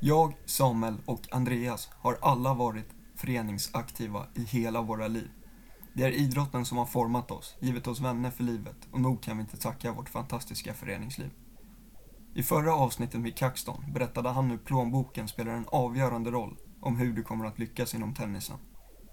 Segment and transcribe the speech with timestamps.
[0.00, 5.30] Jag, Samuel och Andreas har alla varit föreningsaktiva i hela våra liv.
[5.94, 9.36] Det är idrotten som har format oss, givit oss vänner för livet och nog kan
[9.36, 11.30] vi inte tacka vårt fantastiska föreningsliv.
[12.34, 17.12] I förra avsnittet med Kaxton berättade han hur plånboken spelar en avgörande roll om hur
[17.12, 18.56] du kommer att lyckas inom tennisen.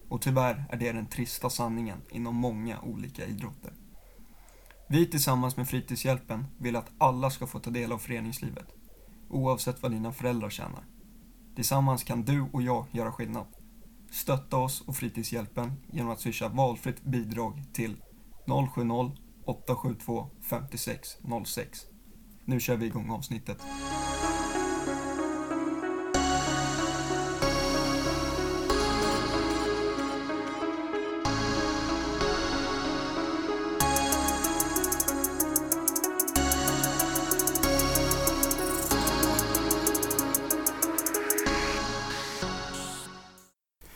[0.09, 3.73] Och tyvärr är det den trista sanningen inom många olika idrotter.
[4.89, 8.67] Vi tillsammans med Fritidshjälpen vill att alla ska få ta del av föreningslivet,
[9.29, 10.85] oavsett vad dina föräldrar tjänar.
[11.55, 13.45] Tillsammans kan du och jag göra skillnad.
[14.11, 17.95] Stötta oss och Fritidshjälpen genom att swisha valfritt bidrag till
[18.75, 19.11] 070
[19.45, 21.79] 872 5606.
[22.45, 23.57] Nu kör vi igång avsnittet.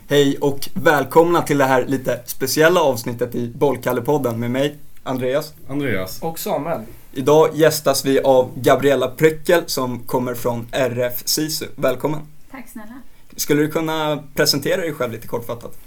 [0.09, 5.53] Hej och välkomna till det här lite speciella avsnittet i Bollkallepodden med mig, Andreas.
[5.67, 6.21] Andreas.
[6.21, 6.81] Och Samuel.
[7.11, 11.65] Idag gästas vi av Gabriella Pryckel som kommer från RF SISU.
[11.75, 12.19] Välkommen!
[12.51, 13.01] Tack snälla.
[13.35, 15.77] Skulle du kunna presentera dig själv lite kortfattat?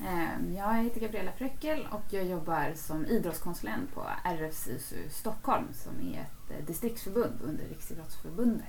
[0.00, 6.20] Ehm, Jag heter Gabriella Pröckel och jag jobbar som idrottskonsulent på RFSISU Stockholm som är
[6.20, 8.66] ett eh, distriktsförbund under Riksidrottsförbundet.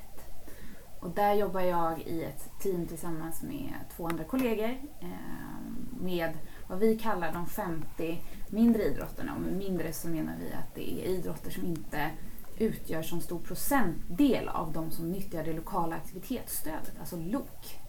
[1.07, 6.79] Och där jobbar jag i ett team tillsammans med två andra kollegor ehm, med vad
[6.79, 9.35] vi kallar de 50 mindre idrotterna.
[9.35, 12.09] Och med mindre så menar vi att det är idrotter som inte
[12.57, 17.79] utgör så stor procentdel av de som nyttjar det lokala aktivitetsstödet, alltså LOK.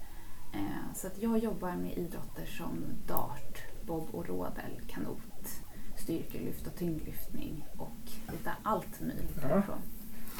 [0.54, 5.48] Eh, Så att jag jobbar med idrotter som dart, bob och rådel, kanot,
[5.96, 9.62] styrkelyft och tyngdlyftning och lite allt möjligt Ja.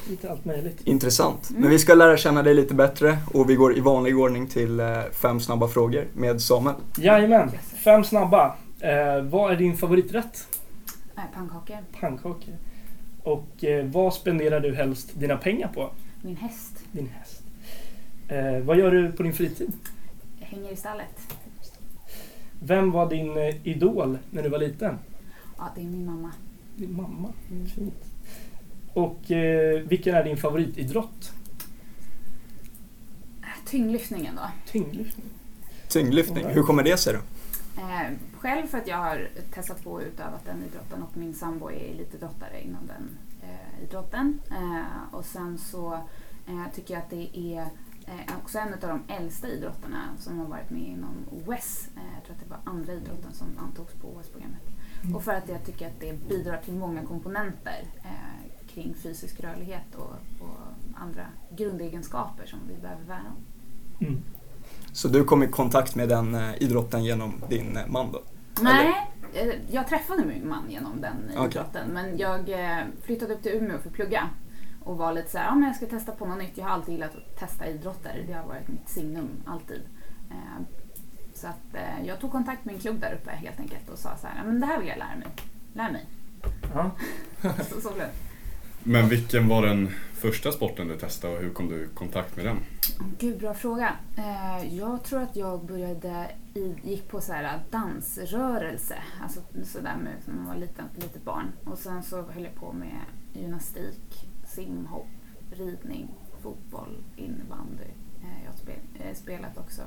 [0.09, 0.81] Lite allt möjligt.
[0.87, 1.49] Intressant.
[1.49, 1.61] Mm.
[1.61, 4.79] Men vi ska lära känna dig lite bättre och vi går i vanlig ordning till
[4.79, 6.75] eh, fem snabba frågor med Samuel.
[6.97, 7.51] Jajamän,
[7.83, 8.55] fem snabba.
[8.79, 10.47] Eh, vad är din favoriträtt?
[11.33, 12.55] Pannkakor, Pannkakor.
[13.23, 15.89] Och eh, vad spenderar du helst dina pengar på?
[16.21, 17.41] min häst Din häst.
[18.27, 19.73] Eh, vad gör du på din fritid?
[20.39, 21.33] hänger i stallet.
[22.59, 24.99] Vem var din eh, idol när du var liten?
[25.57, 26.31] Ja, det är min mamma.
[26.75, 27.33] Din mamma.
[27.51, 27.67] Mm.
[27.67, 28.05] Fint.
[28.93, 31.31] Och eh, vilken är din favoritidrott?
[33.65, 34.71] Tyngdlyftningen då.
[34.71, 35.29] Tyngdlyftning.
[35.87, 37.19] Tyngdlyftning, hur kommer det sig då?
[37.81, 41.69] Eh, själv för att jag har testat på och utövat den idrotten och min sambo
[41.69, 44.39] är elitidrottare inom den eh, idrotten.
[44.51, 45.93] Eh, och sen så
[46.47, 47.61] eh, tycker jag att det är
[48.07, 51.87] eh, också en av de äldsta idrotterna som har varit med inom OS.
[51.95, 54.61] Eh, jag tror att det var andra idrotten som antogs på OS-programmet.
[55.03, 55.15] Mm.
[55.15, 59.95] Och för att jag tycker att det bidrar till många komponenter eh, kring fysisk rörlighet
[59.95, 60.57] och, och
[60.95, 61.25] andra
[61.57, 63.45] grundegenskaper som vi behöver värna om.
[64.07, 64.23] Mm.
[64.91, 68.21] Så du kom i kontakt med den eh, idrotten genom din eh, man då?
[68.61, 71.45] Nej, eh, jag träffade min man genom den Okej.
[71.45, 71.89] idrotten.
[71.89, 72.49] Men jag
[73.01, 74.29] flyttade upp till Umeå för att plugga.
[74.83, 76.57] Och var lite såhär, ja men jag ska testa på något nytt.
[76.57, 78.23] Jag har alltid gillat att testa idrotter.
[78.27, 79.81] Det har varit mitt signum, alltid.
[81.33, 81.75] Så att
[82.05, 84.43] jag tog kontakt med en klubb där uppe helt enkelt och sa så här, ja
[84.43, 85.27] men det här vill jag lära mig.
[85.73, 86.05] Lär mig.
[86.73, 86.91] Ja.
[87.69, 88.28] Så, så blev det.
[88.91, 92.45] Men vilken var den första sporten du testade och hur kom du i kontakt med
[92.45, 92.57] den?
[93.19, 93.95] Gud, bra fråga.
[94.17, 96.27] Eh, jag tror att jag började
[96.83, 101.51] gick på så här eh, dansrörelse, alltså sådär med, när man var liten, litet barn.
[101.65, 103.01] Och sen så höll jag på med
[103.33, 105.07] gymnastik, simhopp,
[105.51, 106.07] ridning,
[106.43, 107.89] fotboll, innebandy.
[108.21, 108.51] Eh, jag
[109.05, 109.81] har spelat också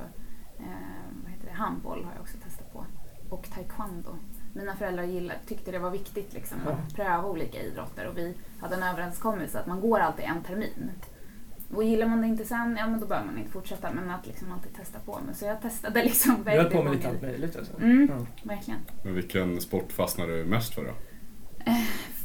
[1.23, 2.85] vad heter det, handboll har jag också testat på.
[3.29, 4.15] Och taekwondo.
[4.53, 8.75] Mina föräldrar gillade, tyckte det var viktigt liksom, att pröva olika idrotter och vi hade
[8.75, 10.91] en överenskommelse att man går alltid en termin.
[11.75, 13.93] Och gillar man det inte sen, ja men då behöver man inte fortsätta.
[13.93, 15.19] Men att liksom alltid testa på.
[15.25, 17.73] Men så jag testade liksom Du höll på med lite allt möjligt alltså?
[17.81, 18.09] Mm.
[18.11, 18.25] Ja.
[18.43, 18.79] Verkligen.
[19.03, 20.91] Men vilken sport fastnade du mest för då?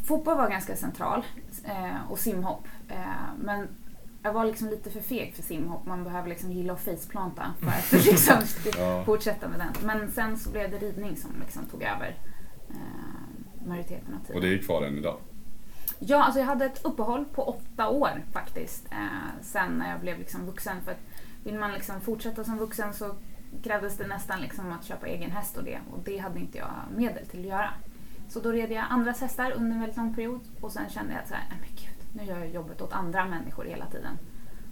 [0.06, 1.24] Fotboll var ganska central
[1.64, 2.68] eh, och simhopp.
[2.88, 2.96] Eh,
[3.38, 3.68] men
[4.22, 5.86] jag var liksom lite för feg för simhopp.
[5.86, 8.36] Man behöver liksom gilla att faceplanta för att liksom
[8.78, 9.04] Ja.
[9.04, 9.72] fortsätta med den.
[9.86, 12.16] Men sen så blev det ridning som liksom tog över
[12.70, 14.42] eh, majoriteten av Och tiden.
[14.42, 15.16] det är kvar än idag?
[15.98, 18.86] Ja, alltså jag hade ett uppehåll på åtta år faktiskt.
[18.90, 20.76] Eh, sen när jag blev liksom vuxen.
[20.84, 21.00] För att
[21.44, 23.14] vill man liksom fortsätta som vuxen så
[23.62, 25.78] krävdes det nästan liksom att köpa egen häst och det.
[25.92, 27.70] Och det hade inte jag medel till att göra.
[28.28, 30.40] Så då red jag andras hästar under en väldigt lång period.
[30.60, 32.92] Och sen kände jag att så här, nej men gud, nu gör jag jobbet åt
[32.92, 34.18] andra människor hela tiden.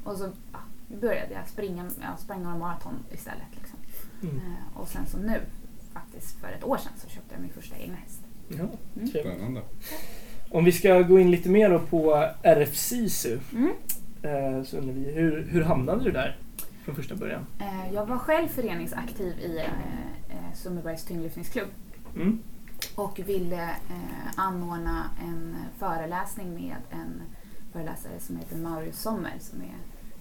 [0.04, 0.58] Och så ja,
[1.00, 3.46] började jag springa, jag sprang några maraton istället.
[3.60, 3.78] Liksom.
[4.22, 4.36] Mm.
[4.36, 5.40] Eh, och sen så nu,
[5.92, 8.20] faktiskt för ett år sedan, så köpte jag min första egna häst.
[8.48, 8.64] Ja,
[8.96, 9.08] Mm.
[9.08, 9.62] Spännande.
[10.50, 13.38] Om vi ska gå in lite mer då på RF SISU.
[13.52, 13.70] Mm.
[14.22, 16.36] Eh, så undrar vi, hur, hur hamnade du där?
[16.84, 17.46] från första början?
[17.58, 19.64] Eh, jag var själv föreningsaktiv i eh,
[20.28, 21.68] eh, Sundbybergs tyngdlyftningsklubb
[22.16, 22.38] Mm
[22.94, 27.22] och ville eh, anordna en föreläsning med en
[27.72, 29.76] föreläsare som heter Maurius Sommer som är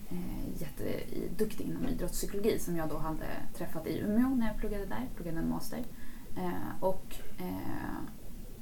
[0.09, 3.25] eh, jätteduktig inom idrottspsykologi som jag då hade
[3.57, 5.83] träffat i Umeå när jag pluggade där, pluggade en master.
[6.37, 7.97] Eh, och eh,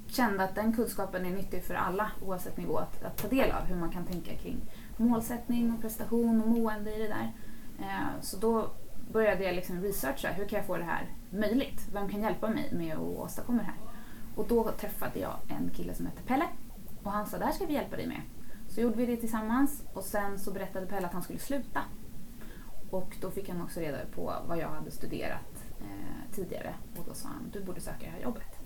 [0.07, 3.63] kände att den kunskapen är nyttig för alla oavsett nivå att, att ta del av
[3.65, 4.61] hur man kan tänka kring
[4.97, 7.33] målsättning och prestation och mående i det där.
[7.79, 8.71] Eh, så då
[9.11, 11.88] började jag liksom researcha, hur kan jag få det här möjligt?
[11.94, 13.77] Vem kan hjälpa mig med att åstadkomma det här?
[14.35, 16.45] Och då träffade jag en kille som heter Pelle
[17.03, 18.21] och han sa, det här ska vi hjälpa dig med.
[18.69, 21.81] Så gjorde vi det tillsammans och sen så berättade Pelle att han skulle sluta.
[22.89, 27.13] Och då fick han också reda på vad jag hade studerat eh, tidigare och då
[27.13, 28.59] sa han, du borde söka det här jobbet.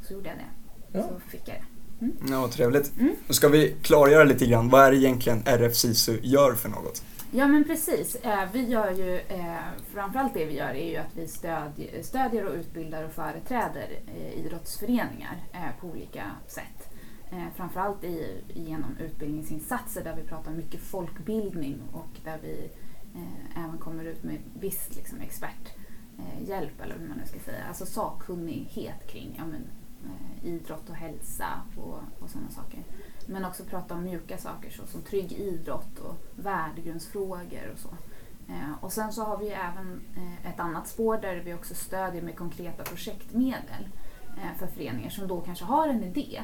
[0.00, 0.98] Så gjorde jag det.
[0.98, 1.08] Ja.
[1.08, 1.64] Så fick jag det.
[2.30, 2.96] Ja, vad trevligt.
[2.98, 3.14] Mm.
[3.26, 7.04] Nu ska vi klargöra lite grann, vad är det egentligen RF SISU gör för något?
[7.34, 8.14] Ja men precis.
[8.14, 9.56] Eh, vi gör ju, eh,
[9.92, 14.32] framförallt det vi gör är ju att vi stödjer, stödjer och utbildar och företräder eh,
[14.32, 15.36] idrottsföreningar
[15.80, 16.88] på olika sätt.
[17.54, 22.70] Framförallt i, genom utbildningsinsatser där vi pratar mycket folkbildning och där vi
[23.56, 27.64] även kommer ut med viss liksom, experthjälp eller hur man nu ska säga.
[27.68, 29.62] Alltså sakkunnighet kring ja, men,
[30.42, 31.46] idrott och hälsa
[31.76, 32.84] och, och sådana saker.
[33.28, 37.88] Men också prata om mjuka saker så som trygg idrott och värdegrundsfrågor och så.
[38.48, 42.22] Eh, och sen så har vi även eh, ett annat spår där vi också stödjer
[42.22, 43.88] med konkreta projektmedel
[44.36, 46.42] eh, för föreningar som då kanske har en idé.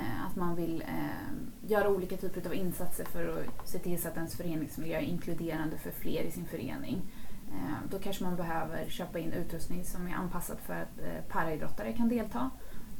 [0.00, 4.08] Eh, att man vill eh, göra olika typer av insatser för att se till så
[4.08, 7.02] att ens föreningsmiljö är inkluderande för fler i sin förening.
[7.48, 12.08] Eh, då kanske man behöver köpa in utrustning som är anpassad för att paraidrottare kan
[12.08, 12.50] delta.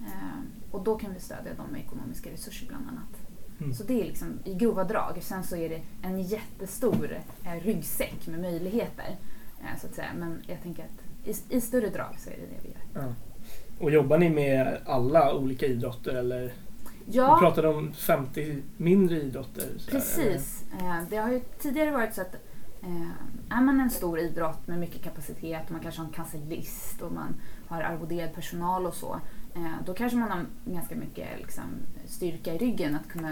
[0.04, 0.40] Eh,
[0.70, 3.18] och då kan vi stödja dem med ekonomiska resurser bland annat.
[3.60, 3.74] Mm.
[3.74, 5.18] Så det är liksom i grova drag.
[5.22, 9.16] Sen så är det en jättestor eh, ryggsäck med möjligheter.
[9.60, 10.08] Eh, så att säga.
[10.18, 13.04] Men jag tänker att i, i större drag så är det det vi gör.
[13.06, 13.14] Ja.
[13.80, 16.40] Och jobbar ni med alla olika idrotter eller?
[17.06, 19.64] Du Ja, pratade om 50 mindre idrotter.
[19.78, 20.64] så här, precis.
[20.80, 22.34] Eh, det har ju tidigare varit så att
[22.82, 27.02] eh, är man en stor idrott med mycket kapacitet och man kanske har en kansellist
[27.02, 27.34] och man
[27.66, 29.20] har arvoderad personal och så.
[29.54, 31.64] Eh, då kanske man har ganska mycket liksom,
[32.06, 33.30] styrka i ryggen att kunna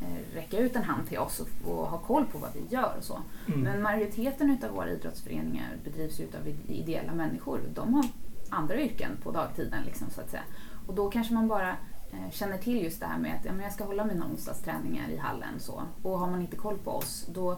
[0.00, 2.94] eh, räcka ut en hand till oss och, och ha koll på vad vi gör
[2.98, 3.18] och så.
[3.46, 3.60] Mm.
[3.60, 7.60] Men majoriteten utav våra idrottsföreningar bedrivs ju utav id- ideella människor.
[7.74, 8.04] De har
[8.48, 10.42] andra yrken på dagtiden liksom, så att säga.
[10.86, 11.70] Och då kanske man bara
[12.12, 15.08] eh, känner till just det här med att ja, men jag ska hålla mina onsdagsträningar
[15.08, 15.60] i hallen.
[15.60, 15.82] Så.
[16.02, 17.52] Och har man inte koll på oss då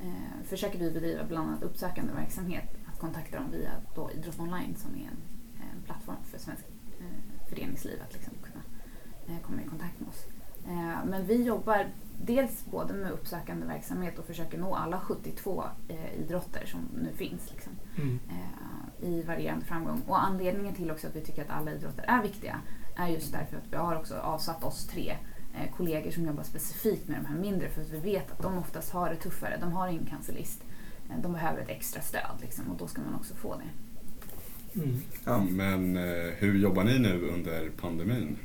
[0.00, 2.64] eh, försöker vi bedriva bland annat uppsökande verksamhet.
[2.92, 5.10] Att kontakta dem via då Idrott Online som är
[5.72, 6.64] en plattform för svensk
[7.00, 8.64] eh, föreningsliv att liksom kunna
[9.28, 10.24] eh, komma i kontakt med oss.
[10.66, 11.86] Eh, men vi jobbar
[12.24, 17.50] dels både med uppsökande verksamhet och försöker nå alla 72 eh, idrotter som nu finns.
[17.50, 18.18] Liksom Mm.
[19.02, 20.02] i varierande framgång.
[20.06, 22.60] Och anledningen till också att vi tycker att alla idrotter är viktiga
[22.96, 25.16] är just därför att vi har också avsatt oss tre
[25.76, 28.92] kollegor som jobbar specifikt med de här mindre för att vi vet att de oftast
[28.92, 29.58] har det tuffare.
[29.60, 30.62] De har ingen cancerlist.
[31.22, 33.70] De behöver ett extra stöd liksom, och då ska man också få det.
[34.74, 34.96] Mm.
[35.24, 35.42] Ja.
[35.50, 38.36] Men eh, hur jobbar ni nu under pandemin?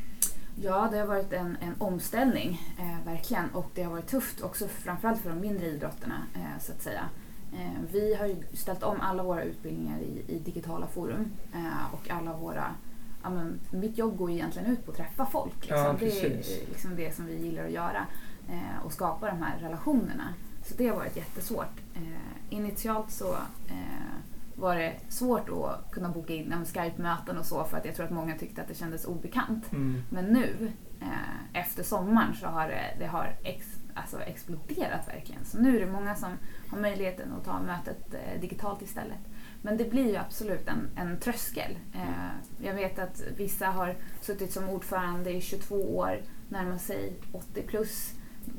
[0.61, 3.49] Ja, det har varit en, en omställning, eh, verkligen.
[3.49, 7.09] Och det har varit tufft också framförallt för de mindre idrotterna, eh, så att säga.
[7.53, 12.09] Eh, vi har ju ställt om alla våra utbildningar i, i digitala forum eh, och
[12.09, 12.75] alla våra
[13.23, 15.53] Ja, men mitt jobb går egentligen ut på att träffa folk.
[15.59, 15.77] Liksom.
[15.77, 16.29] Ja, det är
[16.69, 18.05] liksom det som vi gillar att göra
[18.49, 20.33] eh, och skapa de här relationerna.
[20.65, 21.79] Så det har varit jättesvårt.
[21.95, 23.33] Eh, initialt så
[23.67, 24.15] eh,
[24.55, 28.05] var det svårt att kunna boka in ja, Skype-möten och så för att jag tror
[28.05, 29.71] att många tyckte att det kändes obekant.
[29.71, 30.01] Mm.
[30.09, 35.45] Men nu, eh, efter sommaren, så har det, det har ex, alltså exploderat verkligen.
[35.45, 36.29] Så nu är det många som
[36.69, 39.19] har möjligheten att ta mötet eh, digitalt istället.
[39.61, 41.77] Men det blir ju absolut en, en tröskel.
[41.93, 47.61] Eh, jag vet att vissa har suttit som ordförande i 22 år, närmar sig 80
[47.61, 48.13] plus.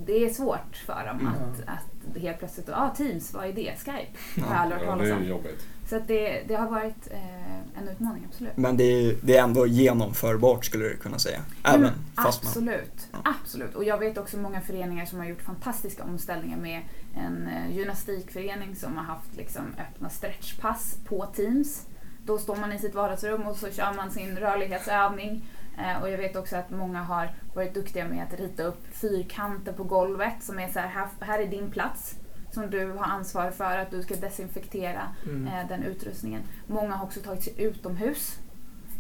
[0.07, 1.33] Det är svårt för dem Mm.
[1.33, 3.75] att, att helt plötsligt, ja ah, Teams, vad är det?
[3.79, 4.43] Skype?
[4.47, 5.67] Har jag aldrig hört Ja, talas det är jobbigt.
[5.95, 8.57] Så det, det har varit eh, en utmaning, absolut.
[8.57, 11.41] Men det är, det är ändå genomförbart skulle du kunna säga.
[11.65, 11.93] Även men
[12.25, 12.51] fast man...
[12.51, 13.19] absolut, Ja.
[13.25, 13.75] absolut.
[13.75, 16.81] Och jag vet också många föreningar som har gjort fantastiska omställningar med
[17.17, 21.87] en eh, gymnastikförening som har haft liksom, öppna stretchpass på Teams.
[22.25, 25.47] Då står man i sitt vardagsrum och så kör man sin rörlighetsövning.
[25.79, 29.73] Eh, och jag vet också att många har varit duktiga med att rita upp fyrkanter
[29.73, 32.15] på golvet som är så här, här, här är din plats
[32.55, 35.47] som du har ansvar för att du ska desinfektera Mm.
[35.47, 36.43] eh, den utrustningen.
[36.67, 38.39] Många har också tagit sig utomhus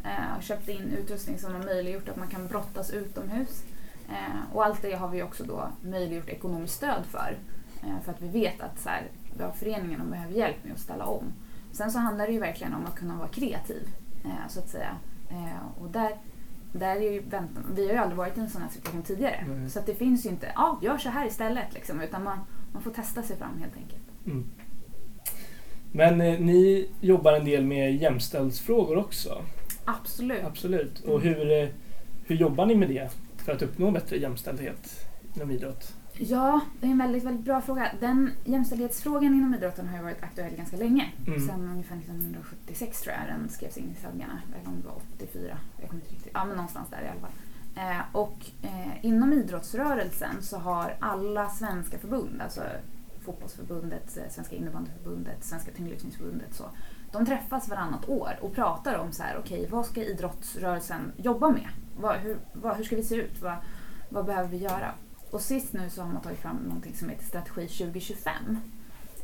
[0.04, 3.64] eh, och köpt in utrustning som har möjliggjort att man kan brottas utomhus.
[4.08, 7.38] Eh, och allt det har vi också då möjliggjort ekonomiskt stöd för.
[7.82, 9.02] Eh, för att vi vet att så här,
[9.38, 11.24] ja, föreningen de behöver hjälp med att ställa om.
[11.72, 13.88] Sen så handlar det ju verkligen om att kunna vara kreativ,
[14.24, 14.96] eh, så att säga.
[15.30, 16.16] Eh, och där,
[16.72, 19.34] där är ju väntan, vi har ju aldrig varit i en sån här situation tidigare.
[19.34, 19.68] Mm.
[19.70, 22.38] Så det finns ju inte, ja, gör så här istället, liksom, utan man,
[22.74, 24.02] man får testa sig fram helt enkelt.
[24.26, 24.44] Mm.
[25.92, 29.42] Men eh, ni jobbar en del med jämställdhetsfrågor också.
[29.84, 30.44] Absolut.
[30.44, 31.00] Absolut.
[31.00, 31.68] Och hur, eh,
[32.24, 35.94] hur jobbar ni med det för att uppnå bättre jämställdhet inom idrott?
[36.18, 37.90] Ja, det är en väldigt, väldigt bra fråga.
[38.00, 41.08] Den jämställdhetsfrågan inom idrotten har ju varit aktuell ganska länge.
[41.26, 41.40] Mm.
[41.40, 44.42] Sedan ungefär 1976 tror jag den skrevs in i stadgarna.
[44.60, 45.58] Eller om det var 84.
[45.80, 46.32] Jag kommer inte riktigt.
[46.34, 47.30] Ja, men någonstans där i alla fall.
[47.76, 52.62] Eh, och eh, inom idrottsrörelsen så har alla svenska förbund, alltså
[53.24, 56.64] fotbollsförbundet, eh, Svenska innebandyförbundet, Svenska tyngdlyftningsförbundet så.
[57.12, 61.68] De träffas varannat år och pratar om så här, okej vad ska idrottsrörelsen jobba med?
[62.00, 63.42] Vad, hur, vad, hur ska vi se ut?
[63.42, 63.56] Vad,
[64.08, 64.94] vad behöver vi göra?
[65.30, 68.58] Och sist nu så har man tagit fram någonting som heter Strategi 2025.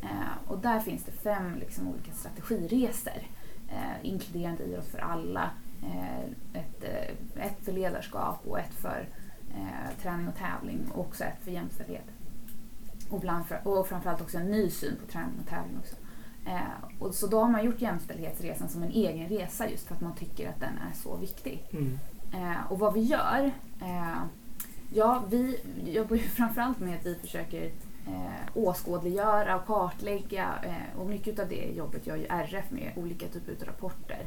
[0.01, 3.27] Eh, och där finns det fem liksom, olika strategiresor.
[3.69, 5.49] Eh, inkluderande idrott för alla,
[6.53, 9.07] ett, eh, ett för ledarskap och ett för
[9.55, 12.05] eh, träning och tävling och också ett för jämställdhet.
[13.09, 15.95] Och, bland och framförallt också en ny syn på träning och tävling också.
[16.45, 20.01] Eh, och så då har man gjort jämställdhetsresan som en egen resa just för att
[20.01, 21.63] man tycker att den är så viktig.
[21.71, 21.99] Mm.
[22.33, 23.51] Eh, och vad vi gör?
[23.81, 24.23] Eh,
[24.93, 27.65] ja, vi jobbar ju framförallt med att vi försöker
[28.07, 33.27] eh, åskådliggöra och kartlägga eh, och mycket av det jobbet gör ju RF med olika
[33.27, 34.25] typer av rapporter.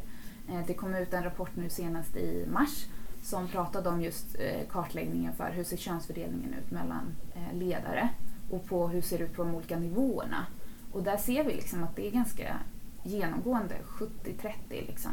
[0.48, 2.86] Eh, det kom ut en rapport nu senast i mars
[3.22, 8.08] som pratade om just eh, kartläggningen för hur ser könsfördelningen ut mellan eh, ledare
[8.50, 10.46] och på hur ser det ut på de olika nivåerna.
[10.92, 12.56] Och där ser vi liksom att det är ganska
[13.04, 15.10] genomgående 70-30 liksom.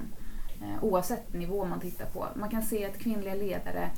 [0.82, 2.28] Oavsett nivå man tittar på.
[2.36, 3.92] Man kan se att kvinnliga ledare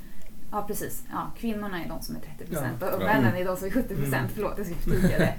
[0.51, 2.97] Ja precis, ja, kvinnorna är de som är 30 procent och Ja.
[2.97, 4.13] männen är de som är 70 procent.
[4.13, 4.29] Mm.
[4.35, 5.35] Förlåt, jag ska förtydliga det.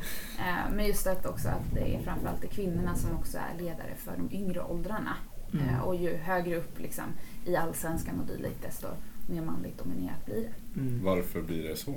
[0.75, 4.13] Men just att också att det är framförallt det kvinnorna som också är ledare för
[4.17, 5.17] de yngre åldrarna.
[5.54, 5.68] Mm.
[5.68, 7.04] Eh, Och ju högre upp liksom,
[7.44, 8.87] i allsvenskan och dylikt desto
[9.26, 10.80] mer manligt dominerat blir det.
[10.80, 11.04] Mm.
[11.04, 11.94] Varför blir det så?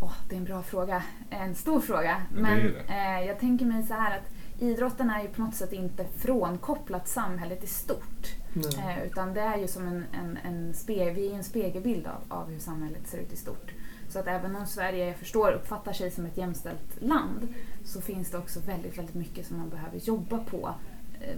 [0.00, 1.02] Åh, det är en bra fråga.
[1.30, 2.22] En stor fråga.
[2.34, 6.04] Men eh, jag tänker mig så här att idrotten är ju på något sätt inte
[6.16, 8.26] frånkopplat samhället i stort.
[8.78, 12.38] Eh, utan det är ju som en, en, en, spe, vi är en spegelbild av,
[12.38, 13.72] av hur samhället ser ut i stort.
[14.08, 17.48] Så att även om Sverige, jag förstår, uppfattar sig som ett jämställt land
[17.84, 20.74] så finns det också väldigt, väldigt mycket som man behöver jobba på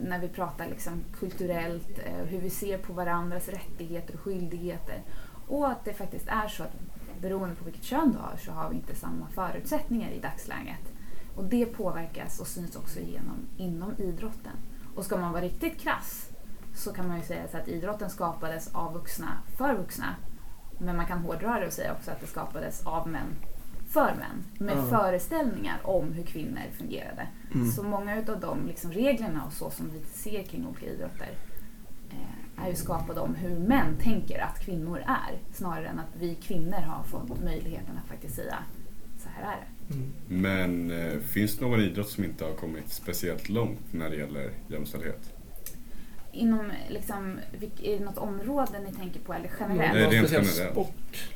[0.02, 5.02] när vi pratar liksom kulturellt, eh, hur vi ser på varandras rättigheter och skyldigheter.
[5.48, 6.76] Och att det faktiskt är så att
[7.20, 10.92] beroende på vilket kön du har så har vi inte samma förutsättningar i dagsläget.
[11.36, 14.56] Och det påverkas och syns också igenom inom idrotten.
[14.94, 16.28] Och ska man vara riktigt krass
[16.74, 20.14] så kan man ju säga så att idrotten skapades av vuxna för vuxna.
[20.78, 23.36] Men man kan hårdra det och säga också att det skapades av män
[23.94, 24.44] för män.
[24.68, 24.82] Med Ja.
[24.98, 27.26] föreställningar om hur kvinnor fungerade.
[27.54, 27.70] Mm.
[27.70, 31.30] Så många av de liksom reglerna och så som vi ser kring olika idrotter
[32.10, 35.38] eh, är ju skapade om hur män tänker att kvinnor är.
[35.52, 38.56] Snarare än att vi kvinnor har fått möjligheten att faktiskt säga
[39.22, 39.94] så här är det.
[39.94, 40.12] Mm.
[40.42, 44.50] Men eh, finns det någon idrott som inte har kommit speciellt långt när det gäller
[44.68, 45.30] jämställdhet?
[46.32, 49.92] Inom liksom, vilk- är det något område ni tänker på eller generellt?
[49.94, 50.72] Nej, rent speciell generellt.
[50.72, 51.28] sport?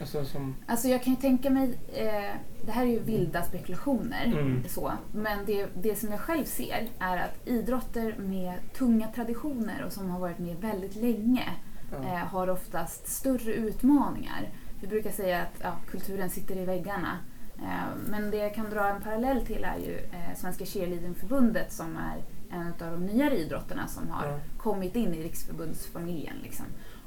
[0.00, 0.54] Alltså som...
[0.66, 2.34] Alltså jag kan ju tänka mig, eh,
[2.66, 4.62] det här är ju vilda spekulationer, Mm.
[4.68, 9.92] så, men det, det som jag själv ser är att idrotter med tunga traditioner och
[9.92, 11.44] som har varit med väldigt länge
[11.92, 11.98] Ja.
[11.98, 14.48] eh, har oftast större utmaningar.
[14.80, 17.18] Vi brukar säga att ja, kulturen sitter i väggarna.
[17.58, 21.96] Eh, men det jag kan dra en parallell till är ju eh, Svenska cheerleadingförbundet som
[21.96, 22.22] är
[22.56, 24.38] en av de nyare idrotterna som har Ja.
[24.58, 26.36] kommit in i riksförbundsfamiljen.
[26.42, 26.66] Liksom.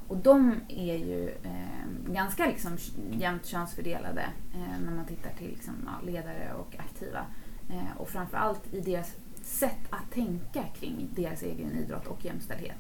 [0.09, 2.77] Och de är ju eh, ganska liksom,
[3.11, 7.25] jämnt könsfördelade eh, när man tittar till liksom, ja, ledare och aktiva.
[7.69, 12.77] Eh, och framförallt i deras sätt att tänka kring deras egen idrott och jämställdhet.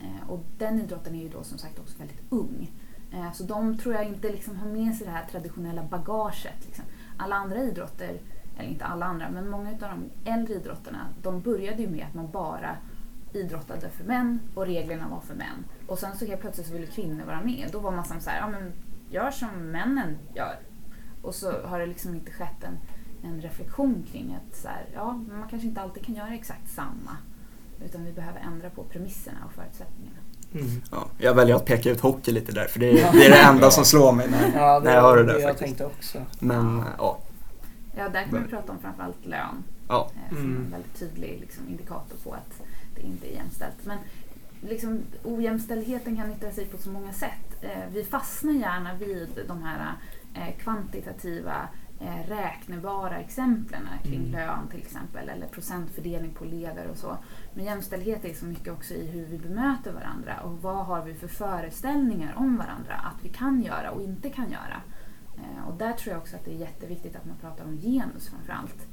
[0.00, 2.70] Eh, och den idrotten är ju då som sagt också väldigt ung.
[3.12, 6.66] Eh, så de tror jag inte liksom har med sig det här traditionella bagaget.
[6.66, 6.84] Liksom.
[7.16, 8.20] Alla andra idrotter,
[8.58, 12.14] eller inte alla andra, men många av de äldre idrotterna, de började ju med att
[12.14, 12.76] man bara
[13.32, 15.64] idrottade för män och reglerna var för män.
[15.86, 17.68] Och sen så helt plötsligt så ville kvinnor vara med.
[17.72, 18.72] Då var man som så här, ja men
[19.10, 20.56] gör som männen gör.
[21.22, 22.78] Och så har det liksom inte skett en,
[23.30, 27.16] en reflektion kring att så här, ja, man kanske inte alltid kan göra exakt samma.
[27.84, 30.16] Utan vi behöver ändra på premisserna och förutsättningarna.
[30.54, 30.82] Mm.
[30.90, 33.42] Ja, jag väljer att peka ut hockey lite där, för det är det, är det
[33.42, 35.64] enda som slår mig när, Ja, det när jag hör det där det jag faktiskt.
[35.78, 36.18] tänkte också.
[36.40, 37.18] Men ja,
[37.96, 39.62] Ja, där kan vi prata om framförallt lön.
[39.88, 40.10] ja.
[40.14, 40.56] eh, som Mm.
[40.64, 42.62] en väldigt tydlig liksom, indikator på att
[42.94, 43.86] det inte är jämställt.
[43.86, 43.98] Men
[44.60, 47.62] liksom, ojämställdheten kan yttra sig på så många sätt.
[47.62, 49.92] Eh, vi fastnar gärna vid de här
[50.34, 51.68] eh, kvantitativa
[52.00, 54.32] eh, räknebara exemplen kring Mm.
[54.32, 57.16] lön till exempel eller procentfördelning på ledare och så.
[57.54, 61.14] Men jämställdhet är så mycket också i hur vi bemöter varandra och vad har vi
[61.14, 64.82] för föreställningar om varandra att vi kan göra och inte kan göra.
[65.66, 68.86] Och där tror jag också att det är jätteviktigt att man pratar om genus framförallt.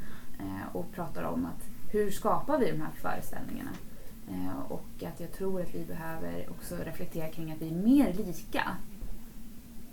[0.72, 1.64] Och pratar om att
[1.96, 3.72] hur skapar vi de här föreställningarna?
[4.28, 8.14] Eh, och att jag tror att vi behöver också reflektera kring att vi är mer
[8.14, 8.64] lika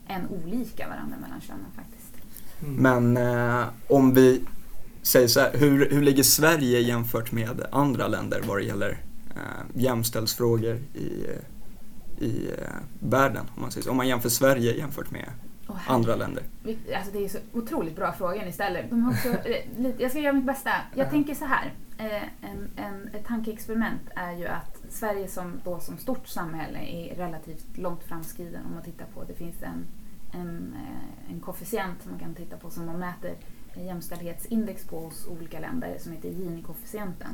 [0.07, 2.15] än olika varandra mellan könen faktiskt.
[2.63, 2.75] Mm.
[2.75, 4.45] Men eh, om vi
[5.03, 8.99] säger så här, hur, hur ligger Sverige jämfört med andra länder vad det gäller
[9.31, 11.27] eh, jämställdhetsfrågor i,
[12.25, 13.47] i eh, världen?
[13.55, 13.91] Om man, säger så.
[13.91, 15.29] om man jämför Sverige jämfört med
[15.73, 16.43] Här- andra länder.
[16.97, 18.87] Alltså det är så otroligt bra frågor ni ställer.
[18.91, 20.71] De också, eh, jag ska göra mitt bästa.
[20.95, 21.11] Jag Ja.
[21.11, 21.73] tänker så här.
[21.99, 27.15] Eh, en, en, ett tankeexperiment är ju att Sverige som, då, som stort samhälle är
[27.17, 29.25] relativt långt framskriden om man tittar på.
[29.25, 29.85] Det finns en,
[30.41, 33.35] en, eh, en koefficient som man kan titta på som man mäter
[33.77, 37.33] jämställdhetsindex på hos olika länder som heter Gini-koefficienten.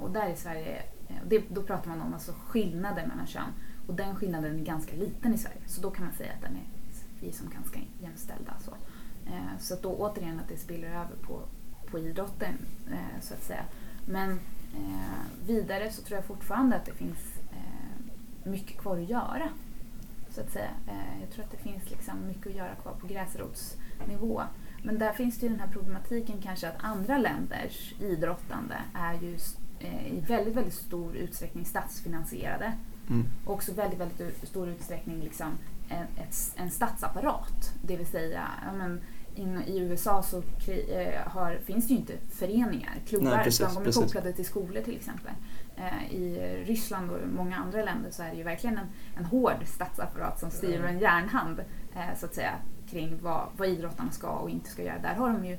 [0.00, 0.82] Och där är Sverige,
[1.28, 3.52] det, då pratar man om alltså skillnader mellan kön.
[3.86, 5.60] Och den skillnaden är ganska liten i Sverige.
[5.66, 6.62] Så då kan man säga att den är,
[7.20, 8.54] vi är som ganska jämställda.
[8.64, 8.70] Så,
[9.26, 11.40] eh, så då återigen att det spiller över på,
[11.90, 12.54] på idrotten
[12.90, 13.64] eh, så att säga.
[14.06, 14.30] Men
[14.74, 19.48] eh, vidare så tror jag fortfarande att det finns eh, mycket kvar att göra.
[20.30, 20.70] Så att säga.
[20.86, 24.42] Eh, jag tror att det finns liksom mycket att göra kvar på gräsrotsnivå.
[24.82, 29.38] Men där finns det ju den här problematiken kanske att andra länders idrottande är ju
[30.06, 32.72] i väldigt, väldigt stor utsträckning statsfinansierade.
[33.10, 33.26] Mm.
[33.44, 35.52] Och också väldigt, väldigt stor utsträckning liksom
[35.88, 37.72] en, ett, en statsapparat.
[37.82, 39.00] Det vill säga, men,
[39.38, 43.74] in, i USA så eh, har, finns det ju inte föreningar, klubbar, Nej, precis, utan
[43.74, 44.02] de är precis.
[44.02, 45.32] kopplade till skolor till exempel.
[45.76, 49.66] Eh, I Ryssland och många andra länder så är det ju verkligen en, en hård
[49.66, 51.60] statsapparat som styr med en järnhand
[51.94, 52.54] eh, så att säga
[52.90, 54.98] kring vad, vad idrottarna ska och inte ska göra.
[54.98, 55.58] Där har de ju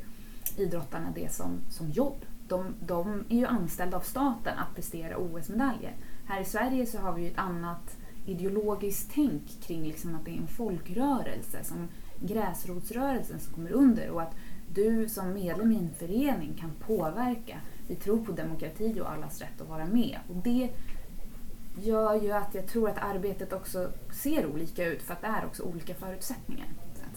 [0.57, 2.25] idrottarna det som, som jobb.
[2.47, 5.95] De, de är ju anställda av staten att prestera OS-medaljer.
[6.25, 10.31] Här i Sverige så har vi ju ett annat ideologiskt tänk kring liksom att det
[10.31, 11.87] är en folkrörelse, som
[12.19, 14.35] gräsrotsrörelsen som kommer under och att
[14.73, 17.61] du som medlem i en förening kan påverka.
[17.87, 20.19] Vi tror på demokrati och allas rätt att vara med.
[20.29, 20.69] Och det
[21.81, 23.89] gör ju att jag tror att arbetet också
[24.23, 26.67] ser olika ut för att det är också olika förutsättningar.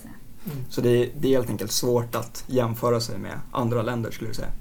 [0.03, 0.09] Så.
[0.51, 0.65] Mm.
[0.71, 4.31] Så det är, det är helt enkelt svårt att jämföra sig med andra länder skulle
[4.31, 4.53] du säga.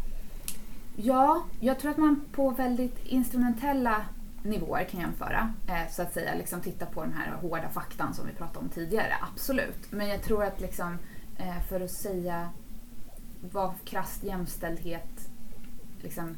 [0.95, 4.05] Ja, jag tror att man på väldigt instrumentella
[4.43, 5.53] nivåer kan jämföra.
[5.67, 8.69] Eh, så att säga, liksom titta på den här hårda faktan som vi pratade om
[8.69, 9.13] tidigare.
[9.33, 9.91] Absolut.
[9.91, 10.97] Men jag tror att liksom,
[11.37, 12.49] eh, för att säga
[13.51, 15.29] vad krasst jämställdhet,
[16.01, 16.37] liksom,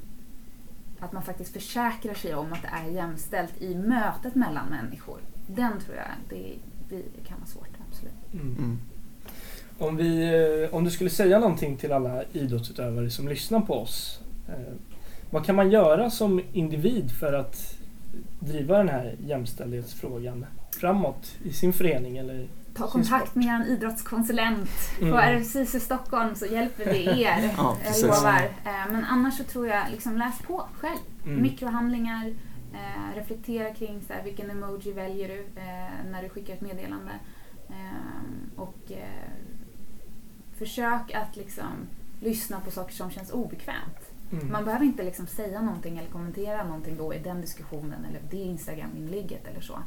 [1.00, 5.20] att man faktiskt försäkrar sig om att det är jämställt i mötet mellan människor.
[5.48, 6.56] Den tror jag det,
[6.90, 8.34] det kan vara svårt, absolut.
[8.34, 8.58] Mm.
[8.58, 8.80] Mm.
[9.78, 10.24] Om, vi,
[10.64, 14.20] eh, om du skulle säga någonting till alla idrottsutövare som lyssnar på oss.
[15.30, 17.83] Vad kan man göra som individ för att
[18.40, 20.46] driva den här jämställdhetsfrågan
[20.80, 22.18] framåt i sin förening?
[22.18, 25.18] Eller Ta kontakt med er idrottskonsulent på Mm.
[25.40, 27.54] RFSIS i Stockholm så hjälper vi er.
[27.58, 28.44] Ja, jag lovar.
[28.66, 31.00] Eh, Men annars så tror jag, liksom läs på själv.
[31.26, 31.42] Mm.
[31.42, 32.34] Mikrohandlingar,
[32.74, 37.12] eh, reflektera kring så här, vilken emoji väljer du eh, när du skickar ett meddelande.
[37.70, 39.30] Eh, och eh,
[40.58, 41.88] försök att liksom
[42.22, 44.13] lyssna på saker som känns obekvämt.
[44.34, 44.52] Mm.
[44.52, 48.38] Man behöver inte liksom säga någonting eller kommentera någonting då i den diskussionen eller det
[48.38, 49.80] Instagram-inlägget eller så.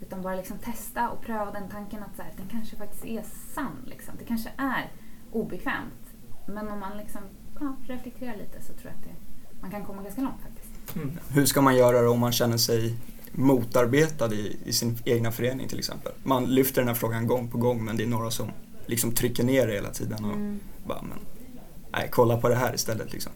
[0.00, 3.22] Utan bara liksom testa och pröva den tanken att så här, den kanske faktiskt är
[3.54, 3.76] sann.
[3.86, 4.14] Liksom.
[4.18, 4.92] Det kanske är
[5.32, 6.04] obekvämt.
[6.46, 7.20] Men om man liksom,
[7.60, 9.14] ja, reflekterar lite så tror jag att det,
[9.60, 10.96] man kan komma ganska långt faktiskt.
[10.96, 11.18] Mm.
[11.28, 12.94] Hur ska man göra då om man känner sig
[13.32, 16.12] motarbetad i, i sin egna förening till exempel?
[16.22, 18.50] Man lyfter den här frågan gång på gång men det är några som
[18.86, 20.60] liksom trycker ner det hela tiden och Mm.
[20.86, 21.18] bara, men
[21.92, 23.32] nej, kolla på det här istället liksom.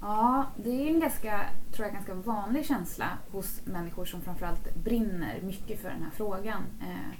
[0.00, 1.40] Ja, det är en ganska,
[1.72, 6.62] tror jag, ganska vanlig känsla hos människor som framförallt brinner mycket för den här frågan.
[6.80, 7.10] Eh,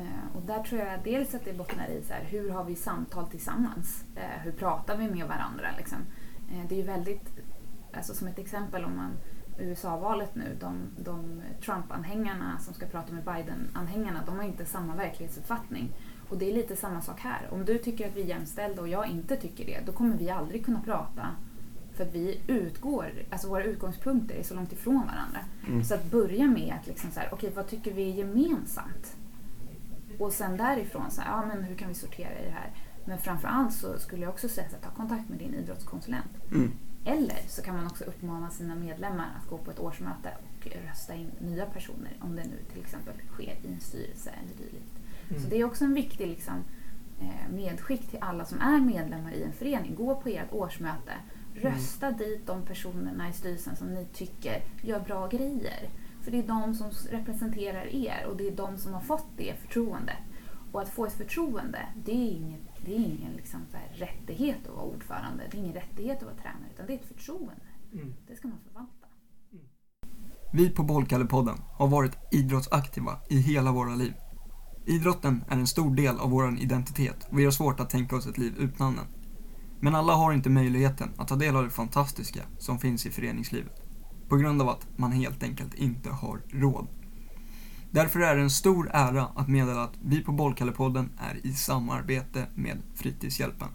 [0.00, 2.76] eh, och där tror jag dels att det bottnar i så här, hur har vi
[2.76, 4.04] samtal tillsammans?
[4.16, 5.68] Eh, hur pratar vi med varandra?
[5.76, 5.98] Liksom?
[6.68, 7.30] Det är ju väldigt,
[7.92, 9.10] alltså som ett exempel om man
[9.58, 15.92] USA-valet nu, de, de Trump-anhängarna som ska prata med Biden-anhängarna, de har inte samma verklighetsuppfattning.
[16.28, 17.48] Och det är lite samma sak här.
[17.50, 20.30] Om du tycker att vi är jämställda och jag inte tycker det, då kommer vi
[20.30, 21.26] aldrig kunna prata
[21.98, 25.40] för att vi utgår, alltså våra utgångspunkter är så långt ifrån varandra.
[25.66, 25.84] Mm.
[25.84, 29.16] Så att börja med att liksom så här, okej vad tycker vi gemensamt?
[30.18, 32.70] Och sen därifrån, så här, ja men hur kan vi sortera i det här?
[33.04, 36.50] Men framförallt så skulle jag också säga att ta kontakt med din idrottskonsulent.
[36.50, 36.72] Mm.
[37.04, 41.14] Eller så kan man också uppmana sina medlemmar att gå på ett årsmöte och rösta
[41.14, 44.92] in nya personer om det nu till exempel sker i en styrelse eller dylikt.
[45.30, 45.42] Mm.
[45.42, 46.54] Så det är också en viktig liksom,
[47.20, 49.94] eh, medskick till alla som är medlemmar i en förening.
[49.94, 51.12] Gå på ert årsmöte.
[51.62, 55.90] Rösta dit de personerna i styrelsen som ni tycker gör bra grejer.
[56.22, 59.54] För det är de som representerar er och det är de som har fått det
[59.62, 60.16] förtroendet.
[60.72, 64.66] Och att få ett förtroende, det är ingen, det är ingen liksom så här rättighet
[64.68, 65.44] att vara ordförande.
[65.50, 67.62] Det är ingen rättighet att vara tränare, utan det är ett förtroende.
[67.92, 68.14] Mm.
[68.26, 69.06] Det ska man förvalta.
[70.52, 74.14] Vi på Bollkallepodden har varit idrottsaktiva i hela våra liv.
[74.86, 78.26] Idrotten är en stor del av vår identitet och vi har svårt att tänka oss
[78.26, 79.04] ett liv utan den.
[79.80, 83.82] Men alla har inte möjligheten att ta del av det fantastiska som finns i föreningslivet.
[84.28, 86.86] På grund av att man helt enkelt inte har råd.
[87.90, 92.46] Därför är det en stor ära att meddela att vi på Bollkallepodden är i samarbete
[92.54, 93.68] med Fritidshjälpen.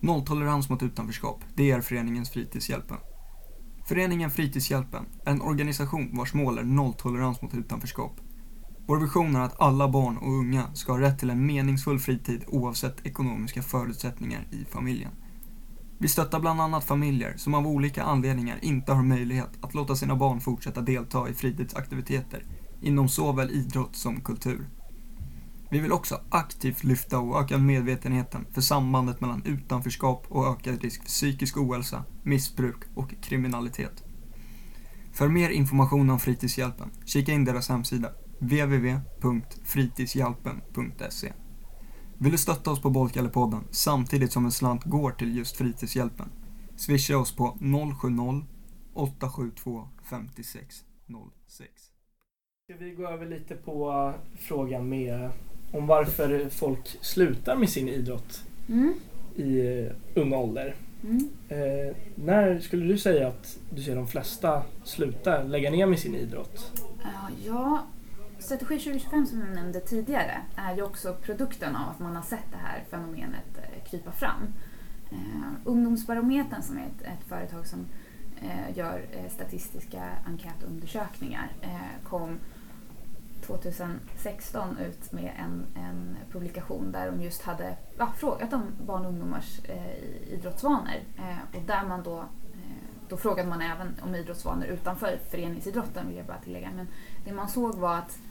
[0.00, 2.96] Nolltolerans mot utanförskap, det är föreningens Fritidshjälpen.
[3.88, 8.20] Föreningen Fritidshjälpen är en organisation vars mål är nolltolerans mot utanförskap.
[8.90, 12.44] Vår vision är att alla barn och unga ska ha rätt till en meningsfull fritid
[12.46, 15.10] oavsett ekonomiska förutsättningar i familjen.
[15.98, 20.16] Vi stöttar bland annat familjer som av olika anledningar inte har möjlighet att låta sina
[20.16, 22.44] barn fortsätta delta i fritidsaktiviteter
[22.82, 24.68] inom såväl idrott som kultur.
[25.70, 31.02] Vi vill också aktivt lyfta och öka medvetenheten för sambandet mellan utanförskap och ökad risk
[31.02, 34.04] för psykisk ohälsa, missbruk och kriminalitet.
[35.12, 38.08] För mer information om Fritidshjälpen, kika in deras hemsida
[38.40, 41.32] www.fritidshjälpen.se
[42.18, 46.28] Vill du stötta oss på Bollkallepodden samtidigt som en slant går till just Fritidshjälpen?
[46.76, 47.58] Swisha oss på
[48.00, 48.44] 070
[48.94, 51.72] 872 5606.
[52.64, 55.30] Ska vi gå över lite på frågan med
[55.72, 58.94] om varför folk slutar med sin idrott Mm.
[59.36, 60.74] i eh, ung ålder.
[61.04, 61.28] Mm.
[61.48, 66.14] Eh, när skulle du säga att du ser de flesta sluta lägga ner med sin
[66.14, 66.82] idrott?
[67.46, 67.82] Ja,
[68.40, 72.50] Strategi 2025 som jag nämnde tidigare är ju också produkten av att man har sett
[72.50, 74.52] det här fenomenet eh, krypa fram.
[75.10, 77.86] Eh, Ungdomsbarometern som är ett, ett företag som
[78.42, 82.38] eh, gör eh, statistiska enkätundersökningar eh, kom
[83.46, 89.12] 2016 ut med en, en publikation där de just hade ja, frågat om barn och
[89.12, 91.00] ungdomars eh, idrottsvanor.
[91.18, 96.16] Eh, och där man då, eh, då frågade man även om idrottsvanor utanför föreningsidrotten vill
[96.16, 96.70] jag bara tillägga.
[96.76, 96.88] Men
[97.24, 98.29] det man såg var att eh,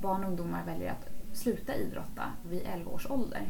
[0.00, 3.48] barn och ungdomar väljer att sluta idrotta vid 11 års ålder.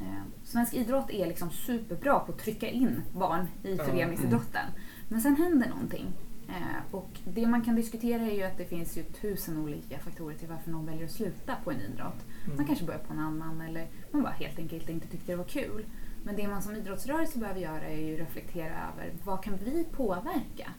[0.00, 4.66] Eh, svensk idrott är liksom superbra på att trycka in barn i föreningsidrotten.
[5.08, 6.12] Men sen händer någonting.
[6.48, 10.36] Eh, och det man kan diskutera är ju att det finns ju tusen olika faktorer
[10.36, 12.24] till varför någon väljer att sluta på en idrott.
[12.44, 12.56] Mm.
[12.56, 15.44] Man kanske börjar på en annan eller man bara helt enkelt inte tyckte det var
[15.44, 15.86] kul.
[16.24, 20.70] Men det man som idrottsrörelse behöver göra är ju reflektera över vad kan vi påverka?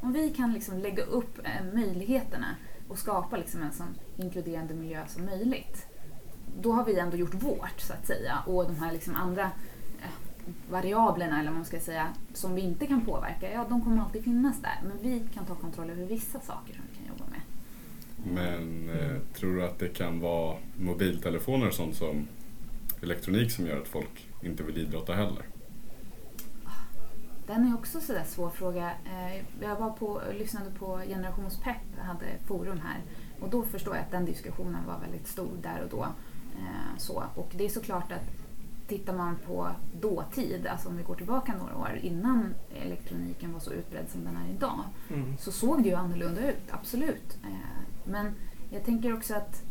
[0.00, 2.56] Om vi kan liksom lägga upp eh, möjligheterna
[2.88, 3.84] och skapa liksom en så
[4.16, 5.86] inkluderande miljö som möjligt.
[6.60, 9.42] Då har vi ändå gjort vårt så att säga och de här liksom andra
[10.02, 10.10] eh,
[10.70, 14.24] variablerna eller vad man ska säga som vi inte kan påverka, ja de kommer alltid
[14.24, 14.80] finnas där.
[14.82, 17.40] Men vi kan ta kontroll över vissa saker som vi kan jobba med.
[18.34, 22.28] Men eh, tror du att det kan vara mobiltelefoner och sånt som
[23.02, 25.46] elektronik som gör att folk inte vill idrotta heller?
[27.46, 28.90] Den är också sådär svår fråga.
[29.04, 33.00] Eh, Jag var på, lyssnade på Generationspepp, hade forum här.
[33.40, 36.02] Och då förstår jag att den diskussionen var väldigt stor där och då.
[36.58, 37.24] Eh, Så.
[37.34, 38.24] Och det är såklart att
[38.88, 39.68] tittar man på
[40.00, 44.36] dåtid, alltså om vi går tillbaka några år innan elektroniken var så utbredd som den
[44.36, 44.80] är idag,
[45.10, 45.36] Mm.
[45.38, 47.38] så såg det ju annorlunda ut, absolut.
[47.44, 48.34] Eh, Men
[48.70, 49.62] jag tänker också att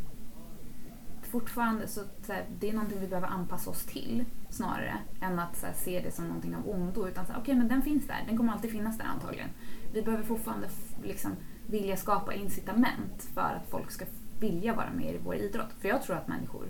[1.27, 5.63] fortfarande så, så här, det är någonting vi behöver anpassa oss till snarare än att
[5.63, 7.07] här, se det som någonting av ondo.
[7.07, 9.49] Utan okej men den finns där, den kommer alltid finnas där antagligen.
[9.93, 10.67] Vi behöver fortfarande
[11.03, 11.31] liksom,
[11.67, 14.05] vilja skapa incitament för att folk ska
[14.39, 15.73] vilja vara med i vår idrott.
[15.79, 16.67] För jag tror att människor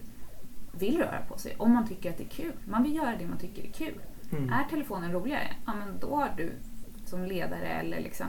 [0.71, 2.53] vill röra på sig om man tycker att det är kul.
[2.65, 3.99] Man vill göra det man tycker är kul.
[4.31, 4.49] Mm.
[4.49, 6.51] Är telefonen roligare, ja men då har du
[7.05, 8.27] som ledare eller liksom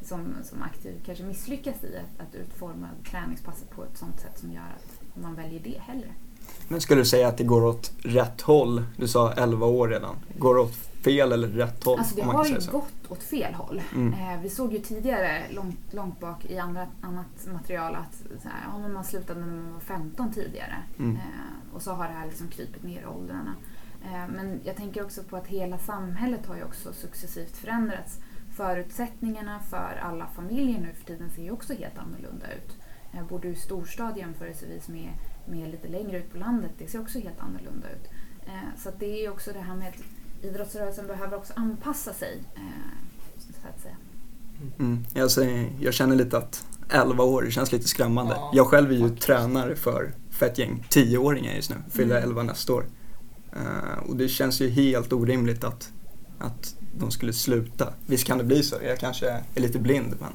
[0.00, 4.52] som, som aktiv kanske misslyckats i att, att utforma träningspasset på ett sånt sätt som
[4.52, 6.08] gör att man väljer det hellre.
[6.68, 8.84] Men skulle du säga att det går åt rätt håll?
[8.96, 10.16] Du sa 11 år redan.
[10.38, 11.98] Går det åt fel eller rätt håll?
[11.98, 13.82] Alltså det har ju gått åt fel håll.
[13.94, 14.12] Mm.
[14.12, 18.88] Eh, vi såg ju tidigare, långt, långt bak i andra, annat material, att här, ja,
[18.88, 20.76] man slutade när man var 15 tidigare.
[20.98, 21.16] Mm.
[21.16, 23.54] Eh, och så har det här liksom krypit ner i åldrarna.
[24.04, 28.20] Eh, men jag tänker också på att hela samhället har ju också successivt förändrats.
[28.56, 32.76] Förutsättningarna för alla familjer nu för tiden ser ju också helt annorlunda ut.
[33.12, 35.08] Eh, bor du i storstad jämförelsevis med,
[35.46, 38.10] med lite längre ut på landet, det ser också helt annorlunda ut.
[38.46, 42.42] Eh, så att det är också det här med att idrottsrörelsen behöver också anpassa sig.
[42.54, 42.62] Eh,
[43.38, 43.96] så att säga.
[44.78, 45.04] Mm.
[45.14, 48.34] Jag, säger, jag känner lite att 11 år det känns lite skrämmande.
[48.34, 49.26] Ja, jag själv är ju faktiskt.
[49.26, 52.28] tränare för, för ett gäng 10-åringar just nu, fyller Mm.
[52.28, 52.84] 11 nästa år.
[54.06, 55.92] Och det känns ju helt orimligt att,
[56.38, 57.92] att de skulle sluta.
[58.06, 60.32] Visst kan det bli så, jag kanske är lite blind men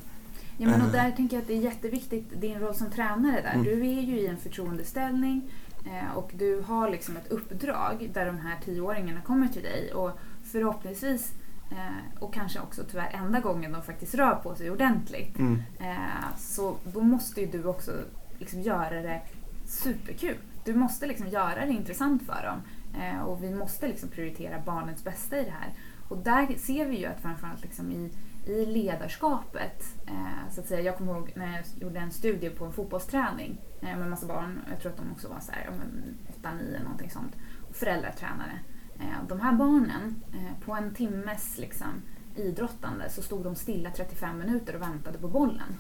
[0.58, 0.94] Ja, men och Eh.
[0.94, 3.54] där tänker jag att det är jätteviktigt, din roll som tränare där.
[3.54, 3.64] Mm.
[3.64, 5.52] Du är ju i en förtroendeställning
[5.86, 10.20] eh, och du har liksom ett uppdrag där de här tioåringarna kommer till dig och
[10.52, 11.32] förhoppningsvis
[11.72, 16.38] eh, och kanske också tyvärr enda gången de faktiskt rör på sig ordentligt mm, eh,
[16.38, 17.92] så då måste ju du också
[18.40, 19.22] liksom göra det
[19.66, 20.38] superkul.
[20.66, 22.58] Du måste liksom göra det intressant för dem
[23.02, 25.74] eh, och vi måste liksom prioritera barnets bästa i det här.
[26.10, 28.12] Och där ser vi ju att framförallt liksom i,
[28.46, 32.66] i ledarskapet, eh, så att säga, jag kommer ihåg när jag gjorde en studie på
[32.66, 35.64] en fotbollsträning eh, med en massa barn, jag tror att de också var så här,
[35.66, 37.36] ja, men 8-9 någonting sånt,
[37.70, 38.60] och föräldratränare.
[39.00, 42.02] Eh, de här barnen, eh, på en timmes liksom,
[42.36, 45.78] idrottande så stod de stilla 35 minuter och väntade på bollen.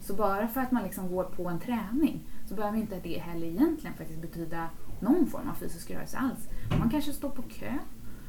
[0.00, 3.46] Så bara för att man liksom går på en träning så behöver inte det heller
[3.46, 4.68] egentligen faktiskt betyda
[5.00, 6.48] någon form av fysisk rörelse alls.
[6.78, 7.72] Man kanske står på kö,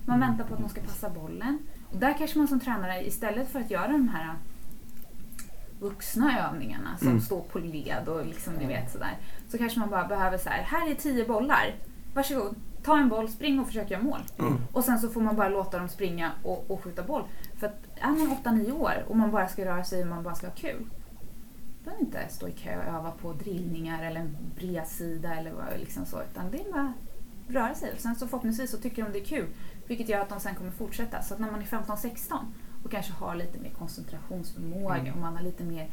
[0.06, 1.60] man väntar på att någon ska passa bollen.
[1.92, 4.34] Där kanske man som tränare istället för att göra de här
[5.80, 7.22] vuxna övningarna som Mm.
[7.22, 9.18] står på led och liksom ni vet sådär.
[9.50, 11.76] Så kanske man bara behöver så här, här är tio bollar.
[12.14, 14.20] Varsågod, ta en boll, spring och försök göra mål.
[14.40, 17.24] mm, Och sen så får man bara låta dem springa och, och skjuta boll.
[17.60, 20.36] För att är man 8-9 år och man bara ska röra sig och man bara
[20.36, 20.86] ska ha kul.
[21.80, 25.80] Då behöver inte stå i kö och öva på drillningar eller en bredsida eller vad,
[25.80, 26.22] liksom så.
[26.32, 26.94] Utan det är bara
[27.50, 27.92] röra sig.
[27.94, 29.48] Och sen så förhoppningsvis så tycker de det är kul.
[29.88, 31.22] Vilket gör att de sen kommer fortsätta.
[31.22, 32.34] Så att när man är 15-16
[32.84, 35.14] och kanske har lite mer koncentrationsförmåga Mm.
[35.14, 35.90] och man har lite mer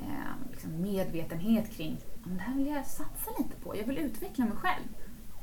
[0.00, 3.76] eh, liksom medvetenhet kring "Ja, men det här vill jag satsa lite på.
[3.76, 4.84] Jag vill utveckla mig själv.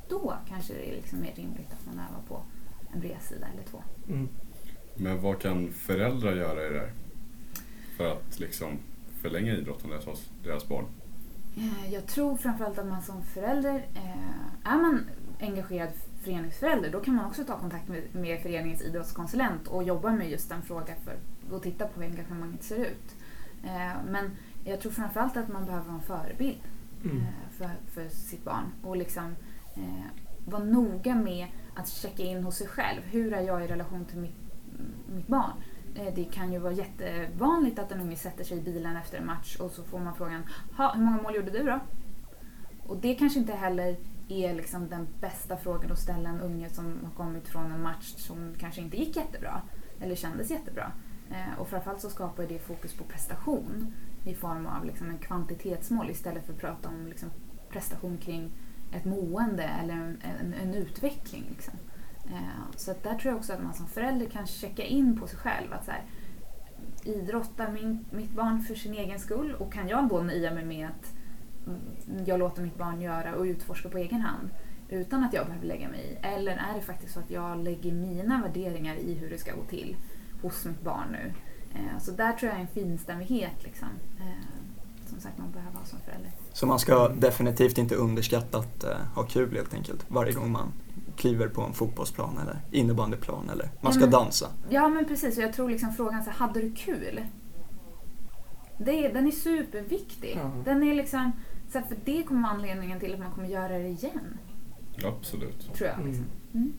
[0.10, 2.41] Då kanske det är liksom mer rimligt att man övar på
[2.94, 3.84] en bredsida eller två.
[4.10, 4.30] Mm.
[4.96, 6.91] Men vad kan föräldrar göra i det här?
[7.98, 8.68] För att liksom
[9.22, 10.86] förlänga idrottandet hos deras barn?
[11.58, 15.06] Eh, Jag tror framförallt att man som förälder, eh, är man
[15.39, 15.89] engagerad
[16.25, 20.49] föreningsförälder, då kan man också ta kontakt med, med föreningens idrottskonsulent och jobba med just
[20.49, 23.15] den frågan för att titta på hur engagemanget ser ut.
[23.63, 24.31] Eh, Men
[24.63, 26.57] jag tror framförallt att man behöver vara en förebild
[27.03, 27.17] Mm.
[27.17, 29.35] eh, för, för sitt barn och liksom
[29.75, 30.05] eh,
[30.45, 33.01] vara noga med att checka in hos sig själv.
[33.01, 34.35] Hur är jag i relation till mitt,
[35.15, 35.51] mitt barn?
[36.15, 39.55] Det kan ju vara jättevanligt att en unge sätter sig i bilen efter en match
[39.59, 40.43] och så får man frågan
[40.77, 41.79] "Ha, hur många mål gjorde du då?
[42.88, 43.95] Och det kanske inte heller
[44.27, 48.13] är liksom den bästa frågan att ställa en unge som har kommit från en match
[48.17, 49.61] som kanske inte gick jättebra
[50.01, 50.91] eller kändes jättebra.
[51.31, 53.93] Eh, Och framförallt så skapar det fokus på prestation
[54.25, 57.29] i form av liksom en kvantitetsmål istället för att prata om liksom
[57.69, 58.51] prestation kring
[58.91, 61.45] ett mående eller en, en, en utveckling.
[61.49, 61.73] Liksom.
[62.25, 65.27] Eh, Så att där tror jag också att man som förälder kan checka in på
[65.27, 65.73] sig själv.
[65.73, 66.03] Att så här,
[67.03, 70.88] idrottar min, mitt barn för sin egen skull och kan jag då nöja mig med
[70.88, 71.14] att
[72.25, 74.49] jag låter mitt barn göra och utforska på egen hand
[74.89, 76.25] utan att jag behöver lägga mig i?
[76.28, 79.63] Eller är det faktiskt så att jag lägger mina värderingar i hur det ska gå
[79.63, 79.95] till
[80.41, 81.34] hos mitt barn nu?
[81.75, 83.88] Eh, Så där tror jag är en finstämmighet liksom.
[84.19, 84.25] eh,
[85.06, 86.32] som sagt man behöver ha som förälder.
[86.54, 90.71] Så man ska definitivt inte underskatta att eh, ha kul helt enkelt varje gång man
[91.15, 94.49] kliver på en fotbollsplan eller innebandyplan eller man ska Ja, men- dansa.
[94.69, 97.21] Ja men precis, och jag tror liksom frågan så hade du kul?
[98.78, 100.38] Det är, den är superviktig.
[100.43, 100.51] Ja.
[100.65, 101.32] Den är liksom,
[101.75, 104.38] så för det kommer vara anledningen till att man kommer göra det igen.
[105.03, 105.73] Absolut.
[105.73, 105.99] Tror jag.
[105.99, 106.07] Mm.
[106.07, 106.25] Liksom.
[106.53, 106.73] Mm.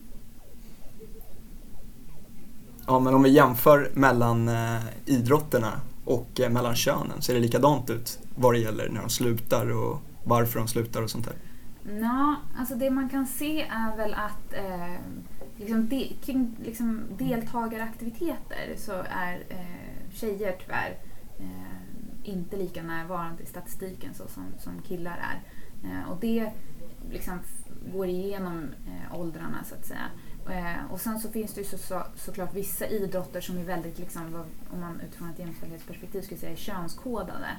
[2.87, 7.89] Ja men om vi jämför mellan eh, idrotterna och eh, mellan könen ser det likadant
[7.89, 11.35] ut vad det gäller när de slutar och varför de slutar och sånt där.
[12.01, 14.95] Ja, alltså det man kan se är väl att eh,
[15.57, 20.97] liksom de, kring liksom deltagaraktiviteter så är eh, tjejer tyvärr
[21.39, 21.66] eh,
[22.27, 25.41] inte lika närvarande i statistiken så som, som killar är.
[25.89, 26.51] Eh, och det
[27.11, 27.39] liksom
[27.93, 30.05] går igenom eh, åldrarna så att säga.
[30.49, 33.99] Eh, och sen så finns det ju så, så, såklart vissa idrotter som är väldigt,
[33.99, 37.49] liksom, vad- om man utifrån ett jämställdhetsperspektiv skulle säga, könskodade.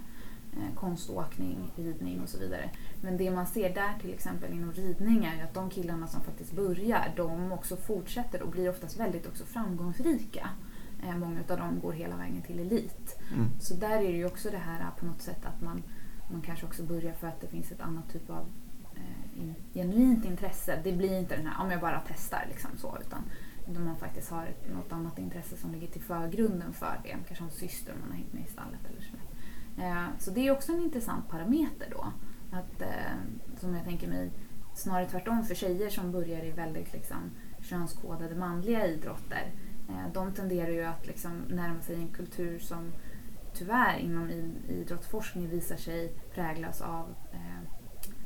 [0.52, 2.70] Eh, konståkning, ridning och så vidare.
[3.02, 6.20] Men det man ser där till exempel inom ridning är ju att de killarna som
[6.20, 10.50] faktiskt börjar, de också fortsätter och blir oftast väldigt också framgångsrika.
[11.02, 13.18] Eh, många av dem går hela vägen till elit.
[13.34, 13.48] Mm.
[13.60, 15.82] Så där är det ju också det här på något sätt att man,
[16.30, 18.46] man kanske också börjar för att det finns ett annat typ av
[18.94, 20.80] eh, in, genuint intresse.
[20.84, 23.22] Det blir inte den här, om jag bara testar liksom så, utan
[23.70, 27.08] utan man faktiskt har ett, något annat intresse som ligger till förgrunden för det.
[27.08, 29.16] Kanske har en syster man har hängt med i stallet eller så.
[29.82, 32.12] Eh, så det är också en intressant parameter då.
[32.52, 34.30] Att, eh, som jag tänker mig,
[34.74, 37.30] snarare tvärtom för tjejer som börjar i väldigt liksom,
[37.62, 39.52] könskodade manliga idrotter.
[39.88, 42.92] Eh, de tenderar ju att liksom, närma sig en kultur som
[43.54, 44.30] tyvärr inom
[44.68, 47.70] idrottsforskning visar sig präglas av eh,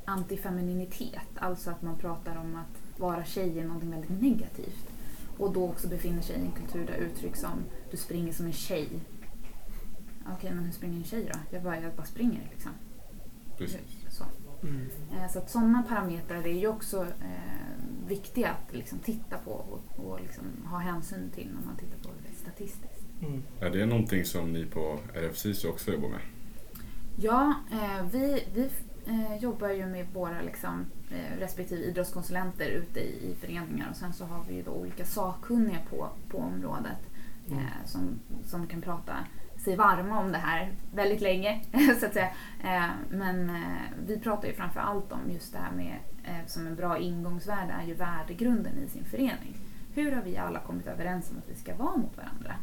[0.04, 1.28] antifemininitet.
[1.34, 4.88] Alltså att man pratar om att vara tjej är någonting väldigt negativt.
[5.38, 8.52] Och då också befinner sig i en kultur där uttryck som du springer som en
[8.52, 8.88] tjej.
[10.36, 11.38] Okej, men hur springer en tjej då?
[11.50, 12.72] Jag bara, jag bara springer liksom.
[13.58, 13.80] Precis.
[14.10, 14.24] Så.
[14.62, 14.90] Mm.
[15.12, 20.04] Eh, Så att sådana parametrar är ju också eh, viktiga att liksom titta på och,
[20.06, 23.04] och liksom ha hänsyn till när man tittar på det statistiskt.
[23.22, 23.42] Mm.
[23.60, 26.20] Är det någonting som ni på RFSIS också jobbar med?
[27.16, 28.68] Ja, eh, vi, vi
[29.06, 34.12] eh, jobbar ju med våra liksom, eh, respektive idrottskonsulenter ute i, i föreningar och sen
[34.12, 36.98] så har vi ju då olika sakkunniga på, på området
[37.50, 37.58] Mm.
[37.58, 39.12] eh, som, som kan prata
[39.64, 41.60] sig varma om det här väldigt länge.
[42.00, 42.30] så att säga.
[42.64, 46.66] Eh, men eh, vi pratar ju framför allt om just det här med eh, som
[46.66, 49.56] en bra ingångsvärde är ju värdegrunden i sin förening.
[49.94, 52.54] Hur har vi alla kommit överens om att vi ska vara mot varandra?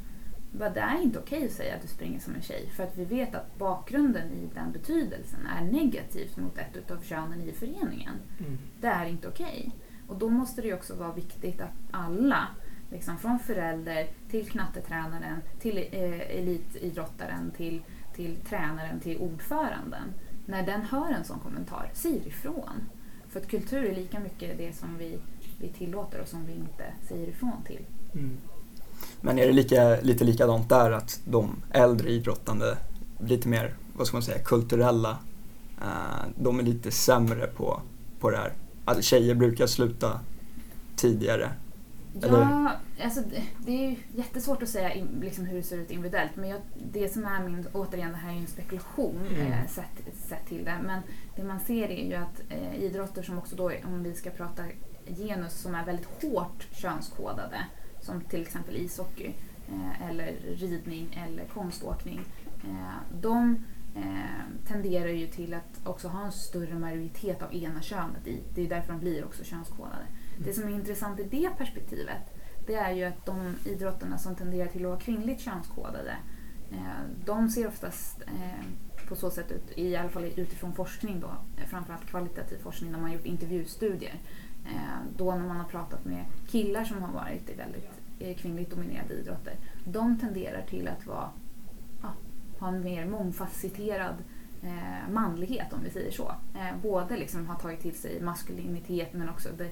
[0.52, 3.06] Det är inte okej att säga att du springer som en tjej för att vi
[3.06, 8.14] vet att bakgrunden i den betydelsen är negativt mot ett utav könen i föreningen.
[8.40, 8.58] Mm.
[8.82, 9.72] Det är inte okej.
[10.08, 12.48] Och då måste det ju också vara viktigt att alla,
[12.92, 17.82] liksom från förälder till knattetränaren, till eh, elitidrottaren, till,
[18.16, 20.14] till tränaren, till ordföranden,
[20.46, 22.90] när den hör en sån kommentar, säger ifrån.
[23.30, 25.20] För att kultur är lika mycket det som vi,
[25.60, 27.86] vi tillåter och som vi inte säger ifrån till.
[28.14, 28.38] Mm.
[29.22, 32.78] Men är det lika, lite likadant där att de äldre idrottande,
[33.20, 35.18] lite mer, vad ska man säga, kulturella,
[35.82, 37.82] eh, de är lite sämre på,
[38.20, 38.54] på det här?
[38.86, 40.20] Att tjejer brukar sluta
[40.96, 41.50] tidigare.
[42.22, 42.72] Ja,
[43.04, 43.22] alltså
[43.66, 47.14] det, är ju jättesvårt att säga liksom hur det ser ut individuellt men jag, det
[47.14, 49.52] som är min, återigen det här är ju en spekulation Mm.
[49.52, 50.78] eh, sett, sett till det.
[50.86, 51.02] Men
[51.36, 54.64] det man ser är ju att eh, idrotter som också då, om vi ska prata
[55.06, 57.66] genus, som är väldigt hårt könskodade
[58.02, 59.34] som till exempel ishockey
[59.70, 62.20] eh, eller ridning eller konståkning.
[62.64, 68.28] Eh, de eh, tenderar ju till att också ha en större majoritet av ena könet
[68.28, 68.40] i.
[68.56, 70.06] Det är därför de blir också könskodade.
[70.44, 72.22] Det som är intressant i det perspektivet
[72.70, 76.16] det är ju att de idrotterna som tenderar till att vara kvinnligt könskodade
[76.72, 78.66] eh, de ser oftast eh,
[79.08, 83.00] på så sätt ut, i alla fall utifrån forskning då, eh, framförallt kvalitativ forskning när
[83.00, 84.16] man gjort intervjustudier.
[85.18, 89.54] Då när man har pratat med killar som har varit i väldigt kvinnligt dominerade idrotter.
[89.86, 91.30] De tenderar till att vara,
[92.02, 92.14] ja,
[92.60, 94.16] ha en mer mångfacetterad
[95.10, 96.32] manlighet om vi säger så.
[96.82, 99.70] Både liksom ha tagit till sig maskulinitet men också det,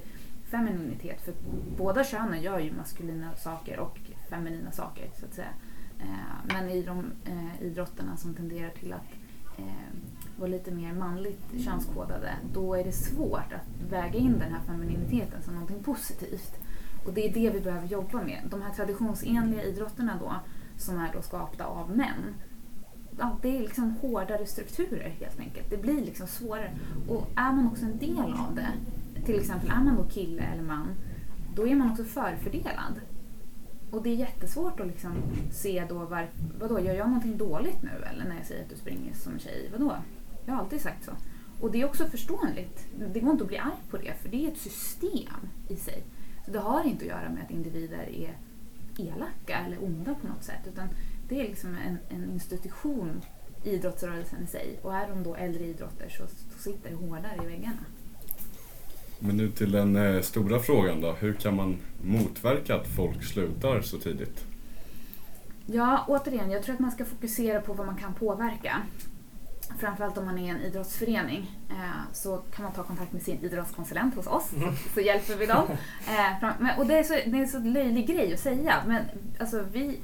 [0.51, 1.21] femininitet.
[1.21, 1.33] För
[1.77, 5.53] båda könen gör ju maskulina saker och feminina saker så att säga.
[5.99, 9.13] Eh, men i de eh, idrotterna som tenderar till att
[9.57, 9.99] eh,
[10.39, 15.41] vara lite mer manligt könskodade då är det svårt att väga in den här femininiteten
[15.43, 16.53] som någonting positivt.
[17.05, 18.47] Och det är det vi behöver jobba med.
[18.49, 20.33] De här traditionsenliga idrotterna då
[20.77, 22.35] som är då skapta av män
[23.17, 25.69] ja, det är liksom hårdare strukturer helt enkelt.
[25.69, 26.71] Det blir liksom svårare.
[27.07, 28.71] Och är man också en del av det,
[29.25, 30.95] till exempel är man då kille eller man,
[31.55, 33.01] då är man också förfördelad.
[33.91, 35.11] Och det är jättesvårt att liksom
[35.51, 38.75] se då, var, vadå, gör jag någonting dåligt nu eller när jag säger att du
[38.75, 39.69] springer som en tjej?
[39.71, 39.95] Vadå?
[40.45, 41.11] Jag har alltid sagt så.
[41.61, 42.87] Och det är också förståeligt.
[43.13, 46.03] Det går inte att bli arg på det, för det är ett system i sig.
[46.45, 48.37] Så det har inte att göra med att individer är
[48.97, 50.87] elaka eller onda på något sätt, utan
[51.29, 53.21] det är liksom en, en institution
[53.63, 54.79] idrottsrörelsen i sig.
[54.81, 57.85] Och är de då äldre idrotter så, så sitter det hårdare i väggarna.
[59.19, 61.11] Men nu till den eh, stora frågan då.
[61.11, 64.45] Hur kan man motverka att folk slutar så tidigt?
[65.65, 68.81] Ja, återigen, jag tror att man ska fokusera på vad man kan påverka.
[69.79, 74.15] Framförallt om man är en idrottsförening eh, så kan man ta kontakt med sin idrottskonsulent
[74.15, 75.63] hos oss så, så hjälper vi dem.
[76.07, 78.83] Eh, fram, men, och det är, så, det är en så löjlig grej att säga
[78.87, 79.03] men
[79.39, 79.99] alltså vi,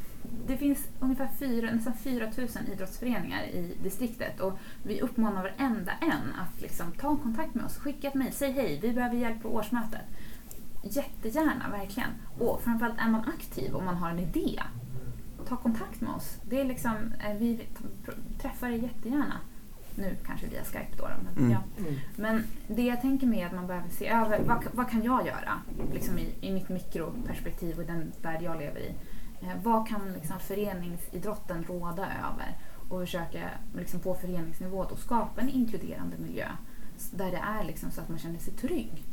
[0.48, 6.34] det finns ungefär fyra, nästan 4 000 idrottsföreningar i distriktet och vi uppmanar varenda en
[6.42, 9.50] att liksom ta kontakt med oss, skicka ett mejl, säg hej, vi behöver hjälp på
[9.56, 10.02] årsmötet.
[10.84, 12.10] Jättegärna, verkligen.
[12.40, 14.60] Och framförallt är man aktiv och man har en idé,
[15.48, 16.38] ta kontakt med oss.
[16.50, 16.96] Det är liksom,
[17.28, 17.68] eh, vi
[18.42, 19.38] träffar er jättegärna.
[19.96, 21.04] Nu kanske via Skype då.
[21.04, 21.52] då, Men, Mm.
[21.52, 21.82] ja.
[21.82, 21.96] Mm.
[22.16, 25.28] men det jag tänker med är att man behöver se över vad, vad kan jag
[25.28, 25.62] göra
[25.94, 28.94] liksom i, i mitt mikroperspektiv och den värld jag lever i.
[29.44, 32.58] Eh, vad kan liksom föreningsidrotten råda över?
[32.90, 36.48] Och försöka liksom på föreningsnivå då skapa en inkluderande miljö
[37.12, 39.04] där det är liksom så att man känner sig trygg.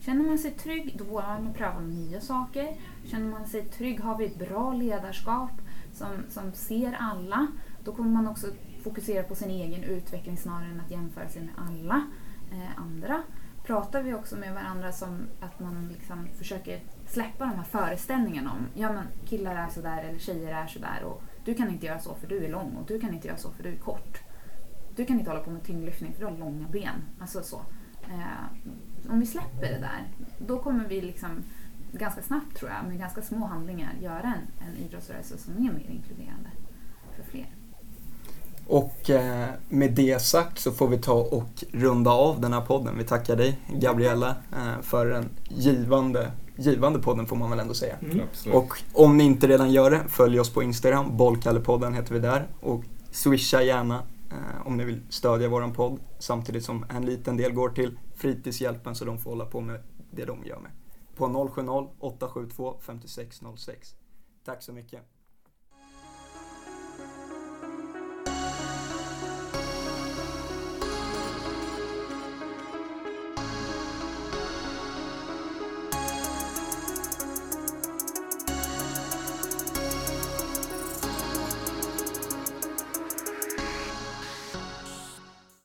[0.00, 2.76] Känner man sig trygg då vågar man pröva nya saker.
[3.04, 5.50] Känner man sig trygg har vi ett bra ledarskap
[5.92, 7.46] som, som ser alla.
[7.84, 8.46] Då kommer man också
[8.82, 12.06] fokusera på sin egen utveckling snarare än att jämföra sig med alla
[12.52, 13.22] eh, andra.
[13.64, 18.66] Pratar vi också med varandra som att man liksom försöker släppa de här föreställningarna om
[18.74, 22.14] ja men killar är sådär eller tjejer är sådär och du kan inte göra så
[22.14, 24.18] för du är lång och du kan inte göra så för du är kort.
[24.96, 27.04] Du kan inte hålla på med tyngdlyftning för du har långa ben.
[27.20, 27.60] Alltså så.
[28.02, 30.04] Eh, om vi släpper det där,
[30.38, 31.44] då kommer vi liksom
[31.92, 35.86] ganska snabbt tror jag, med ganska små handlingar, göra en, en idrottsrörelse som är mer
[35.90, 36.50] inkluderande
[37.16, 37.46] för fler.
[38.66, 42.98] Och eh, med det sagt så får vi ta och runda av den här podden.
[42.98, 47.96] Vi tackar dig Gabriella eh, för en givande, givande podden får man väl ändå säga.
[48.02, 48.26] Mm.
[48.52, 52.48] Och om ni inte redan gör det, följ oss på Instagram, Bollkallepodden heter vi där.
[52.60, 56.00] Och swisha gärna eh, om ni vill stödja våran podd.
[56.18, 60.24] Samtidigt som en liten del går till Fritidshjälpen så de får hålla på med det
[60.24, 60.70] de gör med.
[61.16, 63.88] På 070-872 5606.
[64.44, 65.00] Tack så mycket.